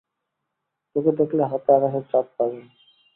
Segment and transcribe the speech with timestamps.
[0.95, 2.63] তোকে দেখলে হাতে আকাশের চাঁদ পাবেন।